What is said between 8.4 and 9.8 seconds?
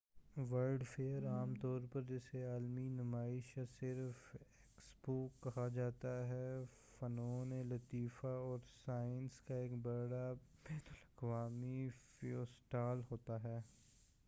اور سائنسز کا ایک